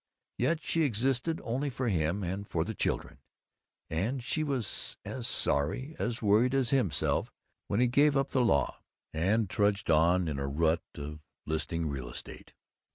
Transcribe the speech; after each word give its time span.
Yet 0.39 0.63
she 0.63 0.81
existed 0.81 1.39
only 1.43 1.69
for 1.69 1.87
him 1.87 2.23
and 2.23 2.47
for 2.47 2.65
the 2.65 2.73
children, 2.73 3.19
and 3.87 4.23
she 4.23 4.43
was 4.43 4.97
as 5.05 5.27
sorry, 5.27 5.95
as 5.99 6.23
worried 6.23 6.55
as 6.55 6.71
himself, 6.71 7.31
when 7.67 7.79
he 7.79 7.85
gave 7.87 8.17
up 8.17 8.31
the 8.31 8.41
law 8.41 8.79
and 9.13 9.47
trudged 9.47 9.91
on 9.91 10.27
in 10.27 10.39
a 10.39 10.47
rut 10.47 10.81
of 10.95 11.19
listing 11.45 11.85
real 11.87 12.09
estate. 12.09 12.53